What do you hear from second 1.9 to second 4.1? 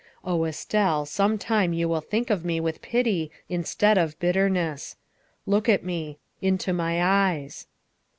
think of me with pity instead